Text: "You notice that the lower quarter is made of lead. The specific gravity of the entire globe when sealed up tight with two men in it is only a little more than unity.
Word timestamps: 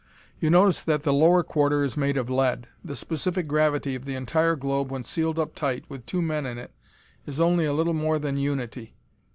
"You 0.39 0.49
notice 0.49 0.81
that 0.81 1.03
the 1.03 1.13
lower 1.13 1.43
quarter 1.43 1.83
is 1.83 1.95
made 1.95 2.17
of 2.17 2.27
lead. 2.27 2.67
The 2.83 2.95
specific 2.95 3.45
gravity 3.47 3.93
of 3.93 4.03
the 4.03 4.15
entire 4.15 4.55
globe 4.55 4.89
when 4.89 5.03
sealed 5.03 5.37
up 5.37 5.53
tight 5.53 5.85
with 5.89 6.07
two 6.07 6.23
men 6.23 6.47
in 6.47 6.57
it 6.57 6.73
is 7.27 7.39
only 7.39 7.65
a 7.65 7.71
little 7.73 7.93
more 7.93 8.17
than 8.17 8.35
unity. 8.37 8.95